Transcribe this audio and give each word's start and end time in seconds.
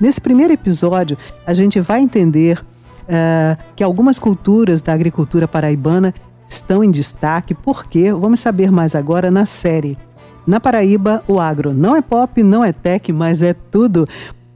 Nesse 0.00 0.20
primeiro 0.20 0.52
episódio, 0.52 1.18
a 1.46 1.52
gente 1.52 1.78
vai 1.78 2.00
entender 2.00 2.58
uh, 2.58 3.62
que 3.76 3.84
algumas 3.84 4.18
culturas 4.18 4.80
da 4.80 4.94
agricultura 4.94 5.46
paraibana 5.46 6.14
estão 6.46 6.82
em 6.82 6.90
destaque, 6.90 7.54
porque 7.54 8.10
vamos 8.10 8.40
saber 8.40 8.72
mais 8.72 8.94
agora 8.94 9.30
na 9.30 9.44
série. 9.44 9.98
Na 10.46 10.58
Paraíba, 10.58 11.22
o 11.28 11.38
agro 11.38 11.74
não 11.74 11.94
é 11.94 12.00
pop, 12.00 12.42
não 12.42 12.64
é 12.64 12.72
tech, 12.72 13.12
mas 13.12 13.42
é 13.42 13.52
tudo 13.52 14.06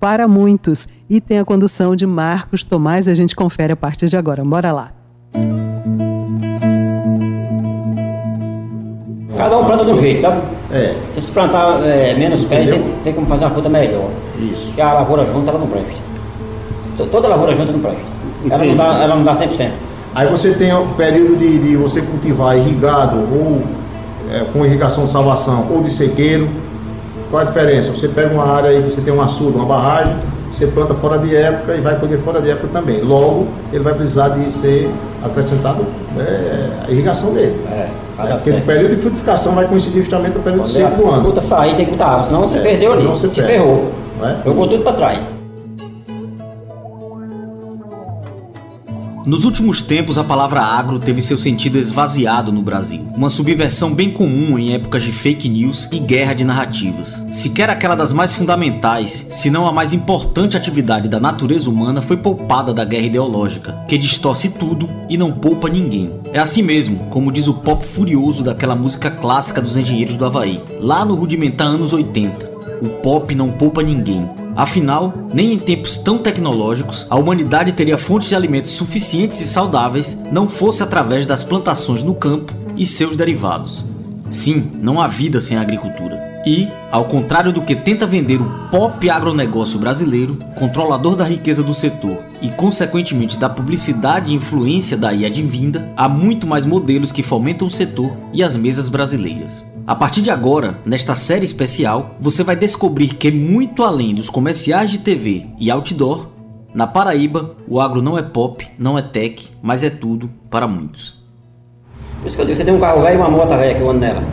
para 0.01 0.27
muitos. 0.27 0.89
E 1.09 1.21
tem 1.21 1.39
a 1.39 1.45
condução 1.45 1.95
de 1.95 2.07
Marcos 2.07 2.65
Tomás, 2.65 3.07
a 3.07 3.15
gente 3.15 3.37
confere 3.37 3.75
a 3.75 3.77
partir 3.77 4.09
de 4.09 4.17
agora. 4.17 4.43
Bora 4.43 4.73
lá. 4.73 4.93
Cada 9.45 9.59
um 9.59 9.65
planta 9.67 9.85
de 9.85 9.91
um 9.91 9.97
jeito, 9.99 10.23
sabe? 10.23 10.41
É. 10.73 10.95
Se 11.13 11.21
se 11.21 11.31
plantar 11.31 11.79
é, 11.85 12.15
menos 12.15 12.47
pé, 12.47 12.65
tem, 12.65 12.83
tem 13.05 13.13
como 13.13 13.27
fazer 13.27 13.45
uma 13.45 13.51
fruta 13.51 13.69
melhor. 13.69 14.09
Isso. 14.41 14.65
Porque 14.69 14.81
a 14.81 14.95
lavoura 14.95 15.27
junta, 15.27 15.51
ela 15.51 15.61
não 15.61 15.67
presta. 15.67 16.01
Toda 17.11 17.29
lavoura 17.29 17.55
junta 17.55 17.71
não 17.71 17.81
presta. 17.81 18.01
Ela 18.49 18.65
não, 18.65 18.75
dá, 18.75 18.85
ela 19.03 19.17
não 19.17 19.23
dá 19.23 19.35
100%. 19.35 19.71
Aí 20.15 20.27
você 20.29 20.55
tem 20.55 20.73
o 20.73 20.87
período 20.95 21.37
de, 21.37 21.59
de 21.59 21.77
você 21.77 22.01
cultivar 22.01 22.57
irrigado 22.57 23.19
ou 23.19 23.63
é, 24.33 24.45
com 24.51 24.65
irrigação 24.65 25.05
de 25.05 25.11
salvação 25.11 25.67
ou 25.71 25.83
de 25.83 25.91
sequeiro. 25.91 26.49
Qual 27.31 27.43
a 27.43 27.45
diferença? 27.45 27.91
Você 27.91 28.09
pega 28.09 28.33
uma 28.33 28.51
área 28.51 28.71
aí, 28.71 28.81
você 28.81 29.03
tem 29.03 29.13
um 29.13 29.21
açude, 29.21 29.59
uma 29.59 29.67
barragem, 29.67 30.17
você 30.51 30.67
planta 30.69 30.95
fora 30.95 31.19
de 31.19 31.37
época 31.37 31.75
e 31.75 31.83
vai 31.83 31.99
colher 31.99 32.19
fora 32.21 32.41
de 32.41 32.49
época 32.49 32.69
também. 32.73 33.03
Logo, 33.03 33.47
ele 33.71 33.85
vai 33.85 33.93
precisar 33.93 34.29
de 34.31 34.51
ser 34.51 34.91
acrescentado 35.23 35.85
é, 36.19 36.87
a 36.89 36.91
irrigação 36.91 37.35
dele. 37.35 37.61
É, 37.71 37.89
é 38.19 38.27
porque 38.27 38.39
certo. 38.39 38.63
o 38.63 38.67
período 38.67 38.97
de 38.97 39.03
frutificação 39.03 39.55
vai 39.55 39.67
coincidir 39.67 40.03
justamente 40.03 40.35
com 40.35 40.41
o 40.41 40.43
período 40.43 40.63
Quando 40.63 40.73
seco 40.73 40.97
do 40.97 41.11
ano. 41.11 41.23
fruta 41.23 41.41
sair, 41.41 41.75
tem 41.75 41.85
que 41.85 41.93
botar 41.93 42.07
água, 42.07 42.25
senão 42.25 42.43
você 42.43 42.59
é, 42.59 42.63
perdeu 42.63 42.93
ali, 42.93 43.07
você 43.07 43.29
se 43.29 43.43
ferrou. 43.43 43.93
É? 44.23 44.37
Eu 44.49 44.55
vou 44.55 44.69
tudo 44.69 44.83
para 44.83 44.93
trás. 44.93 45.19
Nos 49.27 49.47
últimos 49.47 49.81
tempos, 49.81 50.19
a 50.19 50.25
palavra 50.25 50.61
agro 50.61 50.99
teve 50.99 51.23
seu 51.23 51.39
sentido 51.39 51.79
esvaziado 51.79 52.53
no 52.53 52.61
Brasil, 52.61 53.09
uma 53.17 53.31
subversão 53.31 53.95
bem 53.95 54.11
comum 54.11 54.59
em 54.59 54.75
épocas 54.75 55.03
de 55.03 55.13
fake 55.13 55.49
news 55.49 55.89
e 55.91 55.99
guerra 55.99 56.35
de 56.35 56.45
narrativas. 56.45 57.25
Sequer 57.33 57.71
aquela 57.71 57.95
das 57.95 58.13
mais 58.13 58.35
fundamentais, 58.35 59.27
se 59.31 59.49
não 59.49 59.67
a 59.67 59.73
mais 59.73 59.95
importante 59.95 60.59
atividade 60.59 61.09
da 61.09 61.19
natureza 61.19 61.71
humana, 61.71 62.03
foi 62.03 62.19
poupada 62.19 62.75
da 62.75 62.85
guerra 62.85 63.07
ideológica, 63.07 63.73
que 63.89 63.97
distorce 63.97 64.51
tudo 64.51 64.91
e 65.09 65.17
não 65.17 65.33
poupa 65.33 65.71
ninguém. 65.71 66.11
É 66.31 66.39
assim 66.39 66.63
mesmo, 66.63 67.07
como 67.09 67.33
diz 67.33 67.49
o 67.49 67.55
pop 67.55 67.83
furioso 67.87 68.45
daquela 68.45 68.77
música 68.77 69.11
clássica 69.11 69.63
dos 69.63 69.79
engenheiros 69.79 70.19
do 70.19 70.27
Havaí, 70.27 70.61
lá 70.81 71.03
no 71.03 71.15
rudimentar 71.15 71.69
anos 71.69 71.95
80. 71.95 72.51
O 72.83 72.89
pop 73.01 73.35
não 73.35 73.51
poupa 73.51 73.83
ninguém. 73.83 74.29
Afinal, 74.57 75.13
nem 75.33 75.53
em 75.53 75.59
tempos 75.59 75.97
tão 75.97 76.19
tecnológicos 76.19 77.07
a 77.11 77.17
humanidade 77.17 77.73
teria 77.73 77.99
fontes 77.99 78.29
de 78.29 78.37
alimentos 78.37 78.73
suficientes 78.73 79.41
e 79.41 79.47
saudáveis 79.47 80.17
não 80.31 80.49
fosse 80.49 80.83
através 80.83 81.27
das 81.27 81.43
plantações 81.43 82.03
no 82.03 82.15
campo 82.15 82.55
e 82.77 82.87
seus 82.87 83.17
derivados. 83.17 83.85
Sim, 84.31 84.71
não 84.81 85.01
há 85.01 85.07
vida 85.07 85.41
sem 85.41 85.57
agricultura. 85.57 86.35
E, 86.47 86.69
ao 86.91 87.07
contrário 87.07 87.53
do 87.53 87.63
que 87.63 87.75
tenta 87.75 88.07
vender 88.07 88.41
o 88.41 88.69
pop 88.71 89.09
agronegócio 89.09 89.79
brasileiro, 89.79 90.39
controlador 90.57 91.17
da 91.17 91.25
riqueza 91.25 91.63
do 91.63 91.73
setor 91.73 92.19
e, 92.43 92.49
consequentemente, 92.51 93.39
da 93.39 93.49
publicidade 93.49 94.31
e 94.31 94.35
influência 94.35 94.97
daí 94.97 95.25
advinda, 95.25 95.91
há 95.97 96.09
muito 96.09 96.47
mais 96.47 96.67
modelos 96.67 97.11
que 97.11 97.23
fomentam 97.23 97.67
o 97.67 97.71
setor 97.71 98.15
e 98.33 98.43
as 98.43 98.57
mesas 98.57 98.91
brasileiras. 98.91 99.65
A 99.87 99.95
partir 99.95 100.23
de 100.23 100.31
agora, 100.31 100.79
nesta 100.87 101.15
série 101.15 101.45
especial, 101.45 102.13
você 102.19 102.43
vai 102.43 102.57
descobrir 102.57 103.09
que 103.09 103.31
muito 103.31 103.83
além 103.83 104.15
dos 104.15 104.31
comerciais 104.31 104.91
de 104.91 104.99
TV 104.99 105.45
e 105.61 105.71
outdoor, 105.71 106.29
na 106.75 106.87
Paraíba, 106.87 107.51
o 107.69 107.79
agro 107.79 108.01
não 108.01 108.17
é 108.17 108.23
pop, 108.23 108.67
não 108.79 108.99
é 108.99 109.03
tech, 109.03 109.47
mas 109.61 109.85
é 109.85 109.91
tudo 109.91 110.31
para 110.49 110.67
muitos. 110.67 111.23
Por 112.19 112.29
isso 112.29 112.35
que 112.35 112.41
eu 112.41 112.47
digo, 112.47 112.57
você 112.57 112.65
tem 112.65 112.73
um 112.73 112.81
carro 112.81 113.03
velho 113.03 113.17
e 113.17 113.19
uma 113.19 113.29
moto 113.29 113.51
velha 113.51 113.75
que 113.75 113.83
eu 113.83 113.91
ando 113.91 114.01
nela. 114.01 114.25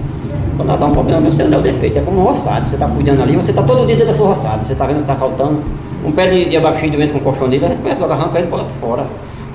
Quando 0.55 0.69
ela 0.69 0.77
dá 0.77 0.85
um 0.85 0.93
problema, 0.93 1.29
você 1.29 1.43
anda 1.43 1.59
o 1.59 1.61
defeito. 1.61 1.97
É 1.97 2.01
como 2.01 2.21
um 2.21 2.23
roçado, 2.23 2.69
você 2.69 2.77
está 2.77 2.87
cuidando 2.87 3.21
ali, 3.21 3.35
você 3.35 3.51
está 3.51 3.61
todo 3.61 3.85
dia 3.85 3.97
dentro 3.97 4.07
da 4.07 4.13
sua 4.13 4.27
roçada, 4.29 4.63
você 4.63 4.71
está 4.71 4.85
vendo 4.85 4.97
que 4.97 5.01
está 5.01 5.17
faltando. 5.17 5.61
Um 6.05 6.13
pé 6.13 6.27
de, 6.27 6.49
de 6.49 6.55
abacaxi 6.55 6.89
de 6.89 6.95
vento 6.95 7.11
com 7.11 7.19
colchão 7.19 7.49
dele, 7.49 7.65
a 7.65 7.75
começa 7.75 7.99
logo 7.99 8.13
arranca 8.13 8.37
ele 8.39 8.47
e 8.47 8.49
bota 8.49 8.69
fora. 8.79 9.05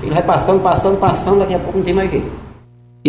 Ele 0.03 0.11
vai 0.11 0.21
passando, 0.21 0.61
passando, 0.61 0.99
passando, 0.99 1.39
daqui 1.39 1.55
a 1.55 1.59
pouco 1.59 1.79
não 1.79 1.83
tem 1.83 1.95
mais 1.95 2.11
jeito. 2.11 2.46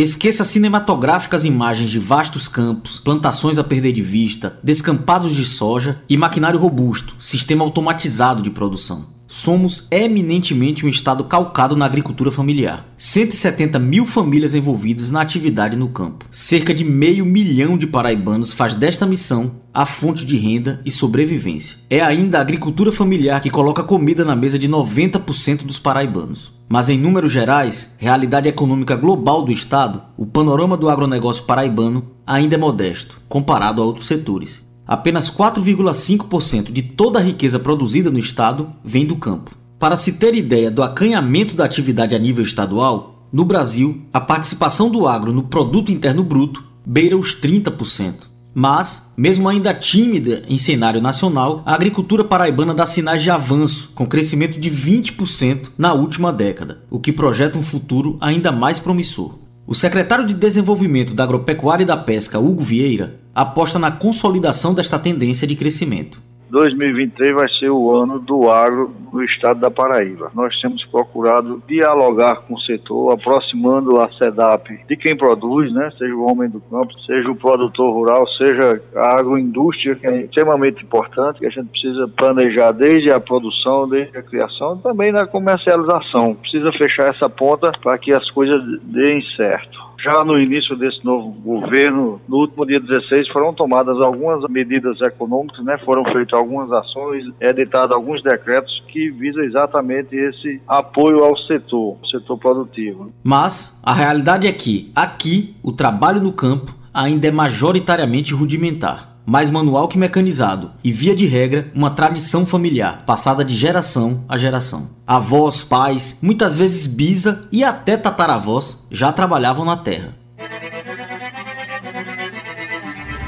Esqueça 0.00 0.44
cinematográficas 0.44 1.44
imagens 1.44 1.90
de 1.90 1.98
vastos 1.98 2.46
campos, 2.46 3.00
plantações 3.00 3.58
a 3.58 3.64
perder 3.64 3.90
de 3.90 4.00
vista, 4.00 4.56
descampados 4.62 5.34
de 5.34 5.44
soja 5.44 6.00
e 6.08 6.16
maquinário 6.16 6.56
robusto, 6.56 7.16
sistema 7.18 7.64
automatizado 7.64 8.40
de 8.40 8.48
produção. 8.48 9.06
Somos 9.26 9.88
eminentemente 9.90 10.86
um 10.86 10.88
estado 10.88 11.24
calcado 11.24 11.74
na 11.74 11.84
agricultura 11.84 12.30
familiar. 12.30 12.86
170 12.96 13.76
mil 13.80 14.06
famílias 14.06 14.54
envolvidas 14.54 15.10
na 15.10 15.20
atividade 15.20 15.76
no 15.76 15.88
campo. 15.88 16.26
Cerca 16.30 16.72
de 16.72 16.84
meio 16.84 17.26
milhão 17.26 17.76
de 17.76 17.88
paraibanos 17.88 18.52
faz 18.52 18.76
desta 18.76 19.04
missão 19.04 19.50
a 19.74 19.84
fonte 19.84 20.24
de 20.24 20.36
renda 20.36 20.80
e 20.84 20.92
sobrevivência. 20.92 21.76
É 21.90 22.00
ainda 22.00 22.38
a 22.38 22.40
agricultura 22.40 22.92
familiar 22.92 23.40
que 23.40 23.50
coloca 23.50 23.82
comida 23.82 24.24
na 24.24 24.36
mesa 24.36 24.60
de 24.60 24.68
90% 24.68 25.64
dos 25.64 25.80
paraibanos. 25.80 26.56
Mas 26.68 26.90
em 26.90 26.98
números 26.98 27.32
gerais, 27.32 27.94
realidade 27.96 28.48
econômica 28.48 28.94
global 28.94 29.42
do 29.42 29.50
estado, 29.50 30.02
o 30.16 30.26
panorama 30.26 30.76
do 30.76 30.88
agronegócio 30.88 31.44
paraibano 31.44 32.04
ainda 32.26 32.56
é 32.56 32.58
modesto, 32.58 33.18
comparado 33.28 33.80
a 33.80 33.84
outros 33.84 34.06
setores. 34.06 34.62
Apenas 34.86 35.30
4,5% 35.30 36.70
de 36.70 36.82
toda 36.82 37.18
a 37.18 37.22
riqueza 37.22 37.58
produzida 37.58 38.10
no 38.10 38.18
estado 38.18 38.70
vem 38.84 39.06
do 39.06 39.16
campo. 39.16 39.50
Para 39.78 39.96
se 39.96 40.12
ter 40.12 40.34
ideia 40.34 40.70
do 40.70 40.82
acanhamento 40.82 41.54
da 41.54 41.64
atividade 41.64 42.14
a 42.14 42.18
nível 42.18 42.44
estadual, 42.44 43.26
no 43.32 43.44
Brasil, 43.44 44.02
a 44.12 44.20
participação 44.20 44.90
do 44.90 45.06
agro 45.06 45.32
no 45.32 45.44
produto 45.44 45.92
interno 45.92 46.22
bruto 46.22 46.64
beira 46.84 47.16
os 47.16 47.34
30%. 47.38 48.27
Mas, 48.60 49.06
mesmo 49.16 49.48
ainda 49.48 49.72
tímida 49.72 50.42
em 50.48 50.58
cenário 50.58 51.00
nacional, 51.00 51.62
a 51.64 51.74
agricultura 51.74 52.24
paraibana 52.24 52.74
dá 52.74 52.84
sinais 52.86 53.22
de 53.22 53.30
avanço, 53.30 53.92
com 53.94 54.04
crescimento 54.04 54.58
de 54.58 54.68
20% 54.68 55.68
na 55.78 55.92
última 55.92 56.32
década, 56.32 56.80
o 56.90 56.98
que 56.98 57.12
projeta 57.12 57.56
um 57.56 57.62
futuro 57.62 58.16
ainda 58.20 58.50
mais 58.50 58.80
promissor. 58.80 59.38
O 59.64 59.76
secretário 59.76 60.26
de 60.26 60.34
Desenvolvimento 60.34 61.14
da 61.14 61.22
Agropecuária 61.22 61.84
e 61.84 61.86
da 61.86 61.96
Pesca, 61.96 62.40
Hugo 62.40 62.60
Vieira, 62.60 63.20
aposta 63.32 63.78
na 63.78 63.92
consolidação 63.92 64.74
desta 64.74 64.98
tendência 64.98 65.46
de 65.46 65.54
crescimento. 65.54 66.20
2023 66.50 67.34
vai 67.34 67.48
ser 67.58 67.70
o 67.70 67.94
ano 67.94 68.18
do 68.18 68.50
agro 68.50 68.94
no 69.12 69.22
estado 69.24 69.60
da 69.60 69.70
Paraíba. 69.70 70.30
Nós 70.34 70.58
temos 70.60 70.84
procurado 70.86 71.62
dialogar 71.66 72.36
com 72.42 72.54
o 72.54 72.60
setor, 72.60 73.12
aproximando 73.12 74.00
a 74.00 74.10
SEDAP 74.12 74.80
de 74.88 74.96
quem 74.96 75.16
produz, 75.16 75.72
né? 75.72 75.90
seja 75.98 76.14
o 76.14 76.30
homem 76.30 76.48
do 76.48 76.60
campo, 76.60 76.92
seja 77.06 77.30
o 77.30 77.36
produtor 77.36 77.92
rural, 77.92 78.26
seja 78.36 78.80
a 78.96 79.18
agroindústria, 79.18 79.94
que 79.96 80.06
é 80.06 80.22
extremamente 80.22 80.82
importante, 80.82 81.40
que 81.40 81.46
a 81.46 81.50
gente 81.50 81.68
precisa 81.68 82.08
planejar 82.08 82.72
desde 82.72 83.10
a 83.10 83.20
produção, 83.20 83.88
desde 83.88 84.16
a 84.16 84.22
criação, 84.22 84.78
também 84.78 85.12
na 85.12 85.26
comercialização. 85.26 86.34
Precisa 86.34 86.72
fechar 86.72 87.14
essa 87.14 87.28
ponta 87.28 87.72
para 87.82 87.98
que 87.98 88.12
as 88.12 88.28
coisas 88.30 88.62
deem 88.82 89.22
certo. 89.36 89.87
Já 90.00 90.24
no 90.24 90.38
início 90.38 90.76
desse 90.76 91.04
novo 91.04 91.30
governo, 91.30 92.20
no 92.28 92.38
último 92.38 92.64
dia 92.64 92.80
16, 92.80 93.28
foram 93.28 93.52
tomadas 93.52 94.00
algumas 94.00 94.48
medidas 94.48 95.00
econômicas, 95.00 95.64
né? 95.64 95.76
foram 95.84 96.04
feitas 96.04 96.38
algumas 96.38 96.70
ações, 96.70 97.24
editados 97.40 97.90
alguns 97.90 98.22
decretos 98.22 98.72
que 98.88 99.10
visam 99.10 99.42
exatamente 99.42 100.14
esse 100.14 100.60
apoio 100.68 101.24
ao 101.24 101.36
setor, 101.38 101.98
setor 102.10 102.38
produtivo. 102.38 103.12
Mas 103.24 103.80
a 103.82 103.92
realidade 103.92 104.46
é 104.46 104.52
que 104.52 104.92
aqui 104.94 105.56
o 105.62 105.72
trabalho 105.72 106.20
no 106.20 106.32
campo 106.32 106.74
ainda 106.94 107.26
é 107.26 107.30
majoritariamente 107.30 108.34
rudimentar 108.34 109.17
mais 109.28 109.50
manual 109.50 109.86
que 109.88 109.98
mecanizado 109.98 110.70
e, 110.82 110.90
via 110.90 111.14
de 111.14 111.26
regra, 111.26 111.70
uma 111.74 111.90
tradição 111.90 112.46
familiar, 112.46 113.02
passada 113.04 113.44
de 113.44 113.54
geração 113.54 114.24
a 114.26 114.38
geração. 114.38 114.88
Avós, 115.06 115.62
pais, 115.62 116.18
muitas 116.22 116.56
vezes 116.56 116.86
bisa 116.86 117.46
e 117.52 117.62
até 117.62 117.98
tataravós 117.98 118.86
já 118.90 119.12
trabalhavam 119.12 119.66
na 119.66 119.76
terra. 119.76 120.14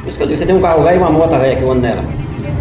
Por 0.00 0.08
isso 0.08 0.16
que 0.16 0.24
eu 0.24 0.28
digo, 0.28 0.38
você 0.38 0.46
tem 0.46 0.56
um 0.56 0.62
carro 0.62 0.84
velho 0.84 0.96
e 0.96 1.02
uma 1.02 1.10
moto 1.10 1.32
velha 1.32 1.54
que 1.54 1.62
eu 1.62 1.70
ando 1.70 1.82
nela. 1.82 2.02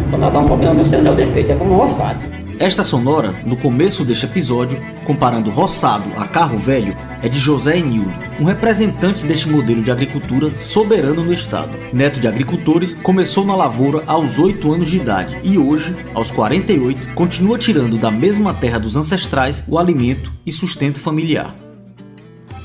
Quando 0.09 0.21
ela 0.21 0.31
dá 0.31 0.39
um 0.39 0.45
problema, 0.45 0.73
você 0.73 0.97
anda 0.97 1.13
o 1.13 1.15
defeito, 1.15 1.53
é 1.53 1.55
como 1.55 1.75
um 1.75 1.77
roçado. 1.77 2.38
Esta 2.59 2.83
sonora, 2.83 3.31
no 3.45 3.55
começo 3.55 4.03
deste 4.03 4.25
episódio, 4.25 4.77
comparando 5.05 5.49
roçado 5.49 6.11
a 6.19 6.27
carro 6.27 6.59
velho, 6.59 6.93
é 7.21 7.29
de 7.29 7.39
José 7.39 7.77
Enildo, 7.77 8.13
um 8.37 8.43
representante 8.43 9.25
deste 9.25 9.47
modelo 9.47 9.81
de 9.81 9.89
agricultura 9.89 10.51
soberano 10.51 11.23
no 11.23 11.31
estado. 11.31 11.71
Neto 11.93 12.19
de 12.19 12.27
agricultores, 12.27 12.93
começou 12.95 13.45
na 13.45 13.55
lavoura 13.55 14.03
aos 14.05 14.37
8 14.37 14.73
anos 14.73 14.89
de 14.89 14.97
idade 14.97 15.39
e 15.41 15.57
hoje, 15.57 15.95
aos 16.13 16.31
48, 16.31 17.13
continua 17.15 17.57
tirando 17.57 17.97
da 17.97 18.11
mesma 18.11 18.53
terra 18.53 18.77
dos 18.77 18.97
ancestrais 18.97 19.63
o 19.65 19.79
alimento 19.79 20.33
e 20.45 20.51
sustento 20.51 20.99
familiar. 20.99 21.55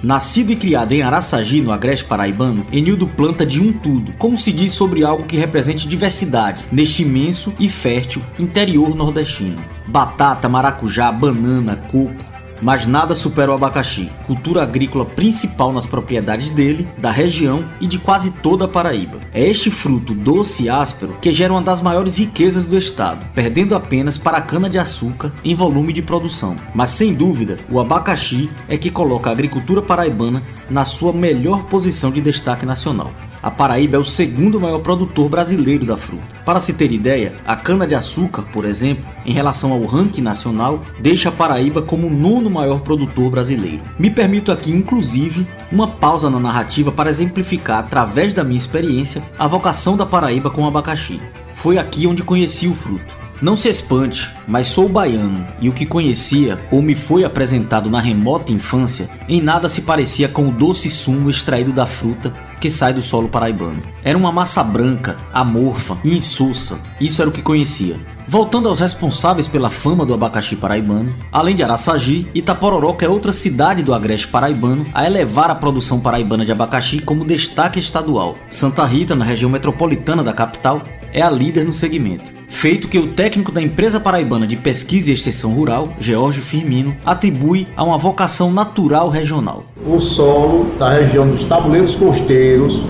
Nascido 0.05 0.53
e 0.53 0.56
criado 0.56 0.93
em 0.93 1.01
Araçagi, 1.01 1.62
no 1.62 1.73
Agreste 1.73 2.05
Paraibano, 2.05 2.67
Enildo 2.71 3.09
planta 3.09 3.47
de 3.47 3.59
um 3.59 3.73
tudo, 3.73 4.12
como 4.19 4.37
se 4.37 4.53
diz 4.53 4.75
sobre 4.75 5.03
algo 5.03 5.25
que 5.25 5.35
represente 5.35 5.89
diversidade 5.89 6.62
neste 6.71 7.03
imenso 7.03 7.55
e 7.59 7.71
fértil 7.71 8.21
interior 8.39 8.95
nordestino. 8.95 9.56
Batata, 9.87 10.47
maracujá, 10.47 11.11
banana, 11.11 11.77
coco, 11.91 12.23
mas 12.62 12.87
nada 12.87 13.15
supera 13.15 13.51
o 13.51 13.55
abacaxi, 13.55 14.11
cultura 14.27 14.62
agrícola 14.62 15.05
principal 15.05 15.73
nas 15.73 15.87
propriedades 15.87 16.51
dele, 16.51 16.89
da 16.99 17.11
região 17.11 17.65
e 17.81 17.87
de 17.87 17.99
quase 17.99 18.31
toda 18.31 18.65
a 18.65 18.69
Paraíba. 18.69 19.19
É 19.33 19.47
este 19.47 19.71
fruto 19.71 20.15
doce 20.15 20.65
e 20.65 20.69
áspero 20.69 21.17
que 21.21 21.33
gera 21.33 21.53
uma 21.53 21.62
das 21.62 21.81
maiores 21.81 22.17
riquezas 22.19 22.67
do 22.67 22.77
estado, 22.77 23.27
perdendo 23.35 23.75
apenas 23.75 24.19
para 24.19 24.39
a 24.39 24.43
cana-de-açúcar 24.43 25.33
em 25.45 25.55
volume 25.55 25.93
de 25.93 26.03
produção. 26.03 26.56
Mas 26.75 26.91
sem 26.91 27.15
dúvida, 27.15 27.59
o 27.71 27.81
abacaxi 27.81 28.51
é 28.69 28.77
que 28.77 28.91
coloca 28.91 29.31
a 29.31 29.33
agricultura 29.33 29.83
paraibana 29.83 30.43
na 30.71 30.85
sua 30.85 31.12
melhor 31.12 31.65
posição 31.65 32.11
de 32.11 32.21
destaque 32.21 32.67
nacional 32.67 33.12
a 33.44 33.50
Paraíba 33.50 33.99
é 33.99 34.00
o 34.00 34.05
segundo 34.06 34.58
maior 34.58 34.79
produtor 34.79 35.29
brasileiro 35.29 35.85
da 35.85 35.99
fruta. 35.99 36.25
Para 36.46 36.62
se 36.62 36.73
ter 36.73 36.91
ideia, 36.91 37.35
a 37.46 37.55
cana-de-açúcar, 37.55 38.41
por 38.50 38.64
exemplo, 38.64 39.05
em 39.26 39.35
relação 39.35 39.70
ao 39.70 39.85
ranking 39.85 40.23
nacional, 40.23 40.82
deixa 40.99 41.29
a 41.29 41.32
Paraíba 41.32 41.82
como 41.82 42.06
o 42.06 42.11
nono 42.11 42.49
maior 42.49 42.81
produtor 42.81 43.31
brasileiro. 43.31 43.82
Me 43.99 44.08
permito 44.08 44.50
aqui, 44.50 44.70
inclusive, 44.70 45.46
uma 45.70 45.87
pausa 45.87 46.31
na 46.31 46.41
narrativa 46.41 46.91
para 46.91 47.11
exemplificar, 47.11 47.81
através 47.81 48.32
da 48.32 48.43
minha 48.43 48.56
experiência, 48.56 49.23
a 49.38 49.46
vocação 49.46 49.94
da 49.94 50.06
Paraíba 50.06 50.49
com 50.49 50.62
o 50.62 50.67
abacaxi. 50.67 51.20
Foi 51.55 51.76
aqui 51.76 52.06
onde 52.06 52.23
conheci 52.23 52.67
o 52.67 52.75
fruto. 52.75 53.25
Não 53.43 53.56
se 53.56 53.69
espante, 53.69 54.31
mas 54.46 54.69
sou 54.69 54.88
baiano 54.88 55.46
e 55.61 55.69
o 55.69 55.73
que 55.73 55.85
conhecia 55.85 56.58
ou 56.70 56.81
me 56.81 56.94
foi 56.94 57.25
apresentado 57.25 57.91
na 57.91 58.00
remota 58.00 58.52
infância 58.52 59.06
em 59.29 59.41
nada 59.41 59.69
se 59.69 59.82
parecia 59.82 60.29
com 60.29 60.49
o 60.49 60.52
doce 60.52 60.88
sumo 60.88 61.29
extraído 61.29 61.73
da 61.73 61.85
fruta 61.85 62.32
que 62.65 62.71
sai 62.71 62.95
do 62.95 63.03
solo 63.03 63.29
paraibano. 63.29 63.83
Era 64.03 64.17
uma 64.17 64.33
massa 64.33 64.65
branca, 64.65 65.19
amorfa 65.35 65.99
e 66.03 66.17
insossa. 66.17 66.79
Isso 66.99 67.21
era 67.21 67.29
o 67.29 67.33
que 67.33 67.43
conhecia. 67.43 68.01
Voltando 68.27 68.71
aos 68.71 68.81
responsáveis 68.81 69.47
pela 69.47 69.69
fama 69.69 70.07
do 70.07 70.15
abacaxi 70.15 70.57
paraibano, 70.57 71.15
além 71.31 71.55
de 71.55 71.63
Araçagi, 71.63 72.27
Itapororoca 72.35 73.05
é 73.05 73.09
outra 73.09 73.35
cidade 73.35 73.83
do 73.83 73.93
agreste 73.93 74.27
paraibano 74.29 74.87
a 74.95 75.05
elevar 75.05 75.51
a 75.51 75.55
produção 75.55 76.01
paraibana 76.01 76.43
de 76.43 76.53
abacaxi 76.53 77.01
como 77.01 77.27
destaque 77.27 77.79
estadual. 77.79 78.35
Santa 78.49 78.83
Rita, 78.83 79.15
na 79.15 79.27
região 79.27 79.51
metropolitana 79.51 80.25
da 80.25 80.33
capital, 80.33 80.83
é 81.13 81.21
a 81.21 81.29
líder 81.29 81.67
no 81.67 81.73
segmento 81.75 82.44
feito 82.55 82.89
que 82.89 82.99
o 82.99 83.09
técnico 83.09 83.51
da 83.51 83.61
empresa 83.61 83.99
paraibana 83.99 84.47
de 84.47 84.56
pesquisa 84.56 85.11
e 85.11 85.15
extensão 85.15 85.53
rural, 85.53 85.89
George 85.99 86.41
Firmino, 86.41 86.97
atribui 87.05 87.67
a 87.77 87.83
uma 87.83 87.99
vocação 87.99 88.51
natural 88.53 89.11
regional. 89.11 89.65
O 89.85 89.99
solo 89.99 90.67
da 90.79 90.91
região 90.91 91.29
dos 91.29 91.45
tabuleiros 91.45 91.95
costeiros, 91.97 92.83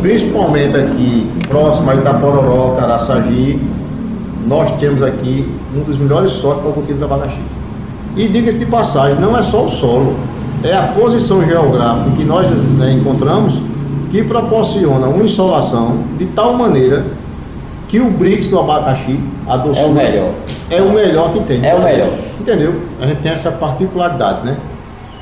principalmente 0.00 0.76
aqui 0.76 1.26
próximo 1.46 1.90
a 1.90 1.94
Itapororó, 1.94 2.76
Caraçagi, 2.80 3.60
nós 4.46 4.76
temos 4.80 5.02
aqui 5.02 5.46
um 5.76 5.82
dos 5.84 5.98
melhores 5.98 6.32
solos 6.32 6.62
para 6.62 6.70
o 6.70 6.72
cultivo 6.72 6.98
de 6.98 7.04
abacaxi. 7.04 7.40
E 8.16 8.26
diga-se 8.26 8.58
de 8.58 8.66
passagem, 8.66 9.20
não 9.20 9.36
é 9.38 9.42
só 9.42 9.66
o 9.66 9.68
solo, 9.68 10.16
é 10.62 10.74
a 10.74 10.88
posição 10.88 11.44
geográfica 11.44 12.16
que 12.16 12.24
nós 12.24 12.48
né, 12.48 12.92
encontramos 12.94 13.54
que 14.10 14.22
proporciona 14.22 15.06
uma 15.06 15.22
insolação 15.22 15.98
de 16.18 16.26
tal 16.26 16.54
maneira 16.54 17.04
que 17.88 18.00
o 18.00 18.10
Brix 18.10 18.48
do 18.48 18.58
abacaxi, 18.58 19.20
a 19.46 19.56
doçura, 19.56 19.80
é 19.80 19.86
o 19.86 19.92
melhor. 19.92 20.30
É 20.70 20.82
o 20.82 20.90
melhor 20.90 21.32
que 21.32 21.40
tem. 21.44 21.64
É 21.64 21.74
o 21.74 21.82
melhor. 21.82 22.08
Entendeu? 22.40 22.74
A 23.00 23.06
gente 23.06 23.20
tem 23.22 23.32
essa 23.32 23.52
particularidade, 23.52 24.44
né? 24.44 24.56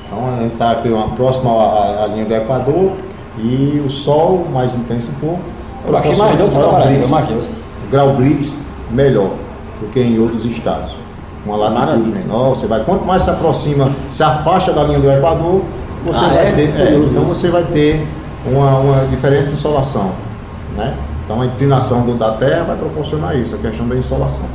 Então 0.06 0.28
a 0.28 0.42
gente 0.42 0.52
está 0.52 0.72
aqui 0.72 0.88
uma, 0.88 1.08
próxima 1.08 1.50
à, 1.50 2.04
à, 2.04 2.06
linha 2.06 2.24
do 2.24 2.34
Equador 2.34 2.92
e 3.38 3.82
o 3.84 3.90
sol 3.90 4.46
mais 4.52 4.74
intenso 4.74 5.08
um 5.10 5.20
pouco. 5.20 5.40
Eu 5.86 5.96
achei 5.96 6.14
mais 6.14 6.36
doce 6.38 6.54
do 6.54 6.70
Brasil, 6.70 7.08
mais 7.08 7.26
doce. 7.26 7.62
Grau 7.90 8.10
Brix 8.14 8.58
melhor 8.90 9.30
do 9.80 9.92
que 9.92 10.00
em 10.00 10.18
outros 10.18 10.44
estados. 10.44 10.94
Uma 11.44 11.56
latitude 11.56 12.08
menor, 12.10 12.50
você 12.50 12.66
vai, 12.66 12.84
quanto 12.84 13.04
mais 13.04 13.22
se 13.22 13.30
aproxima, 13.30 13.90
se 14.10 14.22
afasta 14.22 14.72
da 14.72 14.84
linha 14.84 15.00
do 15.00 15.10
Equador, 15.10 15.62
você 16.06 16.24
ah, 16.24 16.28
vai 16.28 16.46
é? 16.48 16.52
ter. 16.52 16.80
É, 16.80 16.94
então 16.94 17.24
você 17.24 17.48
vai 17.48 17.64
ter 17.64 18.06
uma, 18.46 18.78
uma 18.78 19.06
diferente 19.06 19.52
insolação. 19.52 20.10
Né? 20.76 20.94
Então 21.32 21.40
a 21.40 21.46
inclinação 21.46 22.04
do, 22.04 22.14
da 22.18 22.32
Terra 22.32 22.64
vai 22.64 22.76
proporcionar 22.76 23.34
isso, 23.38 23.54
a 23.54 23.58
questão 23.58 23.88
da 23.88 23.96
insolação. 23.96 24.46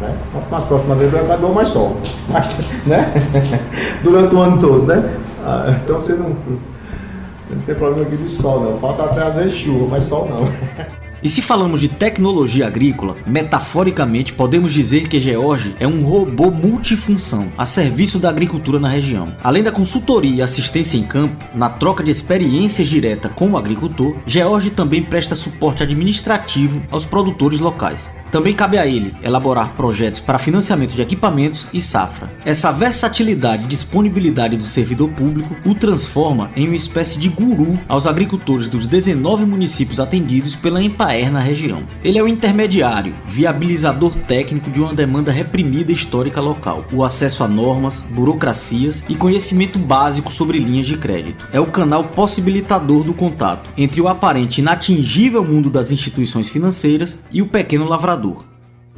Né? 0.00 0.16
Quanto 0.32 0.48
mais 0.48 0.64
próxima 0.64 0.94
dele 0.94 1.10
vai 1.10 1.26
dar 1.26 1.38
mais 1.48 1.68
sol. 1.68 1.96
Mas, 2.30 2.56
né? 2.86 3.12
Durante 4.00 4.32
o 4.32 4.40
ano 4.40 4.60
todo, 4.60 4.86
né? 4.86 5.16
Ah, 5.44 5.74
então 5.82 5.96
você 5.96 6.12
não, 6.12 6.26
você 6.26 7.54
não 7.54 7.62
tem 7.62 7.74
problema 7.74 8.06
aqui 8.06 8.16
de 8.16 8.28
sol, 8.28 8.60
não. 8.60 8.78
Falta 8.78 9.04
até 9.04 9.26
às 9.26 9.34
vezes 9.34 9.54
chuva, 9.54 9.88
mas 9.90 10.04
sol 10.04 10.28
não. 10.28 10.48
E 11.24 11.30
se 11.30 11.40
falamos 11.40 11.80
de 11.80 11.88
tecnologia 11.88 12.66
agrícola, 12.66 13.16
metaforicamente 13.26 14.34
podemos 14.34 14.74
dizer 14.74 15.08
que 15.08 15.18
George 15.18 15.74
é 15.80 15.86
um 15.86 16.02
robô 16.02 16.50
multifunção 16.50 17.50
a 17.56 17.64
serviço 17.64 18.18
da 18.18 18.28
agricultura 18.28 18.78
na 18.78 18.90
região. 18.90 19.34
Além 19.42 19.62
da 19.62 19.72
consultoria 19.72 20.34
e 20.34 20.42
assistência 20.42 20.98
em 20.98 21.02
campo, 21.02 21.48
na 21.54 21.70
troca 21.70 22.04
de 22.04 22.10
experiências 22.10 22.88
direta 22.88 23.30
com 23.30 23.52
o 23.52 23.56
agricultor, 23.56 24.16
George 24.26 24.68
também 24.68 25.02
presta 25.02 25.34
suporte 25.34 25.82
administrativo 25.82 26.82
aos 26.90 27.06
produtores 27.06 27.58
locais. 27.58 28.10
Também 28.34 28.52
cabe 28.52 28.76
a 28.76 28.84
ele 28.84 29.14
elaborar 29.22 29.74
projetos 29.76 30.18
para 30.18 30.40
financiamento 30.40 30.92
de 30.92 31.00
equipamentos 31.00 31.68
e 31.72 31.80
safra. 31.80 32.28
Essa 32.44 32.72
versatilidade 32.72 33.62
e 33.62 33.68
disponibilidade 33.68 34.56
do 34.56 34.64
servidor 34.64 35.08
público 35.10 35.56
o 35.64 35.72
transforma 35.72 36.50
em 36.56 36.66
uma 36.66 36.74
espécie 36.74 37.16
de 37.16 37.28
guru 37.28 37.78
aos 37.88 38.08
agricultores 38.08 38.66
dos 38.66 38.88
19 38.88 39.46
municípios 39.46 40.00
atendidos 40.00 40.56
pela 40.56 40.82
Empaer 40.82 41.30
na 41.30 41.38
região. 41.38 41.84
Ele 42.02 42.18
é 42.18 42.22
o 42.24 42.26
intermediário, 42.26 43.14
viabilizador 43.24 44.12
técnico 44.26 44.68
de 44.68 44.80
uma 44.80 44.92
demanda 44.92 45.30
reprimida 45.30 45.92
histórica 45.92 46.40
local, 46.40 46.84
o 46.92 47.04
acesso 47.04 47.44
a 47.44 47.46
normas, 47.46 48.00
burocracias 48.00 49.04
e 49.08 49.14
conhecimento 49.14 49.78
básico 49.78 50.32
sobre 50.32 50.58
linhas 50.58 50.88
de 50.88 50.96
crédito. 50.96 51.46
É 51.52 51.60
o 51.60 51.66
canal 51.66 52.02
possibilitador 52.02 53.04
do 53.04 53.14
contato 53.14 53.70
entre 53.76 54.00
o 54.00 54.08
aparente 54.08 54.60
inatingível 54.60 55.44
mundo 55.44 55.70
das 55.70 55.92
instituições 55.92 56.48
financeiras 56.48 57.16
e 57.30 57.40
o 57.40 57.46
pequeno 57.46 57.84
lavrador 57.84 58.23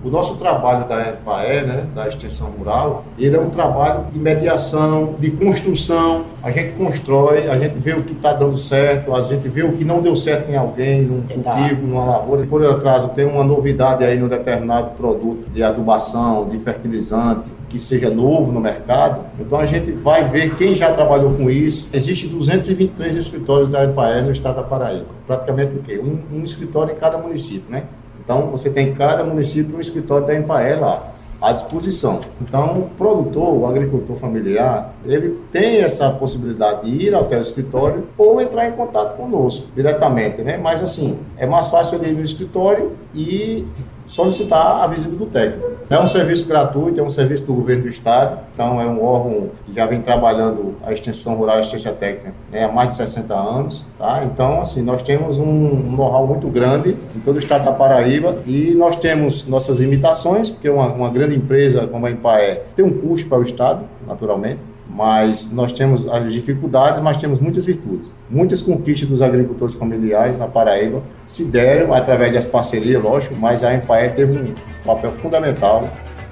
o 0.04 0.10
nosso 0.10 0.36
trabalho 0.36 0.86
da 0.86 1.00
EPAE, 1.08 1.66
né, 1.66 1.86
da 1.94 2.06
extensão 2.06 2.50
rural, 2.50 3.04
ele 3.18 3.34
é 3.34 3.40
um 3.40 3.48
trabalho 3.48 4.04
de 4.12 4.18
mediação, 4.18 5.14
de 5.18 5.30
construção. 5.30 6.26
A 6.42 6.50
gente 6.50 6.74
constrói, 6.76 7.48
a 7.48 7.58
gente 7.58 7.78
vê 7.78 7.94
o 7.94 8.02
que 8.02 8.12
está 8.12 8.32
dando 8.32 8.56
certo, 8.58 9.14
a 9.14 9.22
gente 9.22 9.48
vê 9.48 9.62
o 9.62 9.72
que 9.72 9.84
não 9.84 10.02
deu 10.02 10.14
certo 10.14 10.50
em 10.50 10.56
alguém, 10.56 11.02
num 11.02 11.22
cultivo, 11.22 11.86
numa 11.86 12.04
lavoura. 12.04 12.46
Por 12.46 12.64
acaso 12.64 13.08
tem 13.10 13.24
uma 13.24 13.42
novidade 13.42 14.04
aí 14.04 14.18
no 14.18 14.28
determinado 14.28 14.90
produto 14.96 15.50
de 15.50 15.62
adubação, 15.62 16.48
de 16.48 16.58
fertilizante, 16.58 17.50
que 17.68 17.78
seja 17.78 18.10
novo 18.10 18.52
no 18.52 18.60
mercado, 18.60 19.24
então 19.40 19.58
a 19.58 19.66
gente 19.66 19.90
vai 19.90 20.22
ver 20.28 20.54
quem 20.54 20.76
já 20.76 20.92
trabalhou 20.92 21.34
com 21.34 21.50
isso. 21.50 21.88
Existem 21.92 22.30
223 22.30 23.16
escritórios 23.16 23.70
da 23.70 23.82
EPAE 23.82 24.22
no 24.22 24.30
estado 24.30 24.56
da 24.56 24.62
Paraíba. 24.62 25.06
Praticamente 25.26 25.74
o 25.74 25.82
quê? 25.82 25.98
Um, 25.98 26.38
um 26.38 26.44
escritório 26.44 26.92
em 26.92 26.96
cada 26.96 27.18
município, 27.18 27.68
né? 27.68 27.84
Então, 28.26 28.48
você 28.50 28.68
tem 28.68 28.88
em 28.88 28.94
cada 28.94 29.22
município 29.22 29.76
um 29.76 29.80
escritório 29.80 30.26
da 30.26 30.34
Empaé 30.34 30.74
lá, 30.74 31.12
à 31.40 31.52
disposição. 31.52 32.20
Então, 32.40 32.80
o 32.80 32.90
produtor, 32.98 33.54
o 33.54 33.64
agricultor 33.64 34.16
familiar, 34.16 34.92
ele 35.06 35.38
tem 35.52 35.80
essa 35.80 36.10
possibilidade 36.10 36.90
de 36.90 37.06
ir 37.06 37.14
até 37.14 37.38
o 37.38 37.40
escritório 37.40 38.06
ou 38.16 38.40
entrar 38.40 38.68
em 38.68 38.72
contato 38.72 39.16
conosco 39.16 39.66
diretamente, 39.74 40.42
né? 40.42 40.56
Mas, 40.56 40.82
assim, 40.82 41.18
é 41.36 41.46
mais 41.46 41.68
fácil 41.68 41.98
ele 41.98 42.10
ir 42.10 42.14
no 42.14 42.22
escritório 42.22 42.92
e 43.14 43.66
solicitar 44.06 44.82
a 44.84 44.86
visita 44.86 45.16
do 45.16 45.26
técnico. 45.26 45.76
É 45.90 46.00
um 46.00 46.06
serviço 46.06 46.46
gratuito, 46.46 46.98
é 46.98 47.02
um 47.02 47.10
serviço 47.10 47.44
do 47.46 47.54
governo 47.54 47.82
do 47.82 47.88
estado, 47.88 48.40
então 48.52 48.80
é 48.80 48.86
um 48.86 49.04
órgão 49.04 49.50
que 49.64 49.74
já 49.74 49.86
vem 49.86 50.00
trabalhando 50.00 50.74
a 50.84 50.92
extensão 50.92 51.36
rural 51.36 51.58
e 51.58 51.60
assistência 51.60 51.92
técnica 51.92 52.32
né, 52.50 52.64
há 52.64 52.72
mais 52.72 52.90
de 52.90 52.96
60 52.96 53.34
anos, 53.34 53.84
tá? 53.98 54.22
Então, 54.24 54.60
assim, 54.60 54.82
nós 54.82 55.02
temos 55.02 55.38
um 55.38 55.92
know-how 55.96 56.26
muito 56.26 56.48
grande 56.48 56.96
em 57.14 57.20
todo 57.20 57.36
o 57.36 57.38
estado 57.38 57.64
da 57.64 57.72
Paraíba 57.72 58.38
e 58.46 58.74
nós 58.74 58.96
temos 58.96 59.46
nossas 59.46 59.80
limitações, 59.80 60.50
porque 60.50 60.68
uma, 60.68 60.86
uma 60.86 61.10
grande 61.10 61.36
empresa 61.36 61.86
como 61.86 62.06
a 62.06 62.10
Empaé 62.10 62.62
tem 62.74 62.84
um 62.84 62.92
custo 63.00 63.28
para 63.28 63.38
o 63.38 63.42
estado, 63.42 63.84
naturalmente, 64.06 64.58
mas 64.96 65.52
nós 65.52 65.72
temos 65.72 66.08
as 66.08 66.32
dificuldades, 66.32 67.02
mas 67.02 67.18
temos 67.18 67.38
muitas 67.38 67.66
virtudes. 67.66 68.14
Muitas 68.30 68.62
conquistas 68.62 69.06
dos 69.06 69.20
agricultores 69.20 69.74
familiares 69.74 70.38
na 70.38 70.46
Paraíba 70.46 71.02
se 71.26 71.44
deram 71.44 71.92
através 71.92 72.32
das 72.32 72.46
parcerias, 72.46 73.02
lógico, 73.02 73.36
mas 73.36 73.62
a 73.62 73.74
Empaé 73.74 74.08
teve 74.08 74.38
um 74.38 74.54
papel 74.86 75.12
fundamental. 75.20 75.90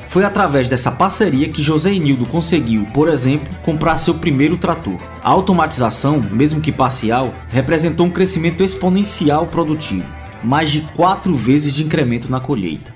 Foi 0.08 0.24
através 0.24 0.66
dessa 0.66 0.90
parceria 0.90 1.48
que 1.48 1.62
José 1.62 1.92
Enildo 1.92 2.24
conseguiu, 2.24 2.86
por 2.94 3.08
exemplo, 3.08 3.52
comprar 3.62 3.98
seu 3.98 4.14
primeiro 4.14 4.56
trator. 4.56 4.96
A 5.22 5.28
automatização, 5.28 6.22
mesmo 6.30 6.60
que 6.60 6.72
parcial, 6.72 7.34
representou 7.50 8.06
um 8.06 8.10
crescimento 8.10 8.64
exponencial 8.64 9.46
produtivo, 9.46 10.06
mais 10.42 10.70
de 10.70 10.80
quatro 10.96 11.34
vezes 11.34 11.74
de 11.74 11.84
incremento 11.84 12.30
na 12.30 12.40
colheita. 12.40 12.93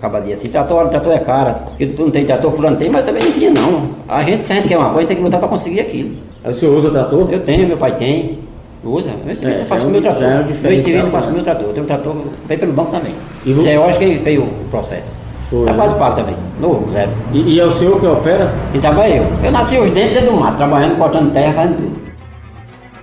Acaba 0.00 0.18
dia 0.18 0.34
assim, 0.34 0.48
trator, 0.48 0.88
trator 0.88 1.12
é 1.12 1.18
cara, 1.18 1.52
porque 1.52 1.84
tu 1.84 2.04
não 2.04 2.10
tem 2.10 2.24
trator, 2.24 2.50
fulano 2.50 2.74
tem, 2.78 2.88
mas 2.88 3.04
também 3.04 3.22
não 3.22 3.32
tinha 3.32 3.50
não. 3.50 3.90
A 4.08 4.22
gente, 4.22 4.42
se 4.42 4.50
a 4.50 4.56
gente 4.56 4.66
quer 4.66 4.78
uma 4.78 4.88
coisa, 4.88 5.06
tem 5.06 5.18
que 5.18 5.22
lutar 5.22 5.38
para 5.38 5.48
conseguir 5.50 5.80
aquilo. 5.80 6.12
O 6.42 6.54
senhor 6.54 6.78
usa 6.78 6.90
trator? 6.90 7.28
Eu 7.30 7.40
tenho, 7.40 7.68
meu 7.68 7.76
pai 7.76 7.94
tem. 7.94 8.38
Usa. 8.82 9.10
Meu 9.26 9.36
serviço 9.36 9.60
é, 9.60 9.64
eu 9.64 9.68
faço 9.68 9.84
com 9.84 9.90
o 9.90 9.92
meu 9.92 10.00
trator. 10.00 10.22
É 10.22 10.42
meu 10.42 10.56
serviço 10.56 11.06
eu 11.06 11.10
faço 11.10 11.26
com 11.26 11.32
o 11.32 11.34
meu 11.34 11.44
trator. 11.44 11.66
Eu 11.68 11.74
tenho 11.74 11.84
um 11.84 11.86
trator, 11.86 12.16
vem 12.48 12.58
pelo 12.58 12.72
banco 12.72 12.92
também. 12.92 13.14
E 13.44 13.62
Já 13.62 13.70
é 13.72 13.78
hoje 13.78 13.98
quem 13.98 14.18
fez 14.20 14.38
o 14.38 14.46
processo. 14.70 15.10
Foi. 15.50 15.66
Tá 15.66 15.74
quase 15.74 15.94
pago 15.96 16.16
também. 16.16 16.36
Novo, 16.58 16.90
zero. 16.92 17.10
E, 17.34 17.56
e, 17.56 17.60
é 17.60 17.64
o 17.66 17.72
senhor 17.72 18.00
que 18.00 18.06
opera? 18.06 18.50
E 18.72 18.78
trabalha 18.78 19.16
eu. 19.16 19.26
Eu 19.44 19.52
nasci 19.52 19.76
hoje 19.76 19.92
dentro, 19.92 20.14
dentro 20.14 20.30
do 20.30 20.40
mato, 20.40 20.56
trabalhando, 20.56 20.96
cortando 20.96 21.30
terra, 21.30 21.52
fazendo 21.52 21.76
tudo. 21.76 22.09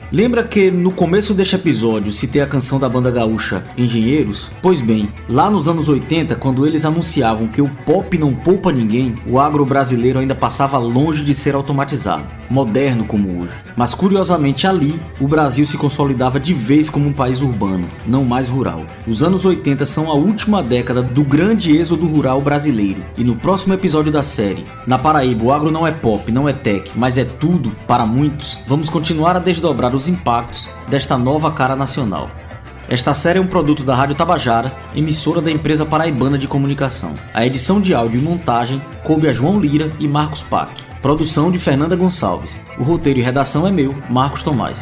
Lembra 0.10 0.42
que 0.42 0.72
no 0.72 0.90
começo 0.90 1.34
deste 1.34 1.56
episódio 1.56 2.14
citei 2.14 2.42
a 2.42 2.48
canção 2.48 2.80
da 2.80 2.88
banda 2.88 3.12
gaúcha 3.12 3.62
Engenheiros? 3.78 4.50
Pois 4.62 4.80
bem, 4.80 5.12
lá 5.28 5.50
nos 5.50 5.68
anos 5.68 5.90
80, 5.90 6.34
quando 6.38 6.66
eles 6.66 6.86
anunciavam 6.86 7.46
que 7.46 7.62
o 7.62 7.68
pop 7.86 8.18
não 8.18 8.34
poupa 8.34 8.72
ninguém, 8.72 9.16
o 9.28 9.38
agro 9.38 9.66
brasileiro 9.66 10.18
ainda 10.18 10.34
passava 10.34 10.78
longe 10.78 11.26
de 11.26 11.36
ser 11.36 11.56
automatizado, 11.56 12.24
moderno 12.50 13.04
como 13.04 13.42
hoje. 13.42 13.52
Mas 13.76 13.94
curiosamente 13.94 14.66
ali, 14.66 14.98
o 15.20 15.28
Brasil 15.28 15.66
se 15.66 15.78
consolidava 15.78 16.40
de 16.40 16.54
vez 16.54 16.90
como 16.90 17.10
um 17.10 17.14
país 17.14 17.42
urbano, 17.42 17.86
não 18.06 18.24
mais 18.24 18.48
rural. 18.48 18.86
Os 19.06 19.22
anos 19.22 19.44
80 19.44 19.86
são 19.86 20.10
a 20.10 20.14
última 20.14 20.64
década 20.64 21.04
do 21.04 21.22
grande 21.22 21.76
êxodo 21.76 22.08
rural 22.08 22.40
brasileiro, 22.40 23.04
e 23.18 23.26
no 23.26 23.36
próximo 23.36 23.74
episódio 23.74 24.10
da 24.12 24.24
série, 24.24 24.64
na 24.86 24.98
Paraíba 24.98 25.44
o 25.44 25.52
agro 25.52 25.70
não 25.70 25.86
é 25.86 25.92
pop, 25.92 26.32
não 26.32 26.48
é 26.48 26.54
tech, 26.54 26.92
mas 26.96 27.18
é 27.18 27.26
tudo 27.26 27.72
para 27.86 28.06
muitos, 28.06 28.58
vamos 28.66 28.88
continuar 28.88 29.36
a 29.36 29.40
desdobrar 29.40 29.97
os 29.98 30.08
impactos 30.08 30.70
desta 30.88 31.18
nova 31.18 31.52
cara 31.52 31.76
nacional. 31.76 32.30
Esta 32.90 33.14
série 33.14 33.38
é 33.38 33.42
um 33.42 33.48
produto 33.48 33.84
da 33.84 33.94
Rádio 33.94 34.16
Tabajara, 34.16 34.72
emissora 34.96 35.42
da 35.42 35.52
empresa 35.52 35.86
paraibana 35.86 36.38
de 36.38 36.48
comunicação. 36.48 37.14
A 37.34 37.46
edição 37.46 37.82
de 37.82 37.94
áudio 37.94 38.22
e 38.22 38.24
montagem 38.24 38.82
coube 39.04 39.28
a 39.28 39.34
João 39.34 39.60
Lira 39.60 39.92
e 40.00 40.08
Marcos 40.08 40.42
Pac. 40.42 40.72
Produção 41.02 41.52
de 41.52 41.60
Fernanda 41.60 41.98
Gonçalves. 41.98 42.58
O 42.80 42.84
roteiro 42.84 43.20
e 43.20 43.22
redação 43.22 43.68
é 43.68 43.72
meu, 43.72 43.94
Marcos 44.10 44.42
Tomás. 44.42 44.78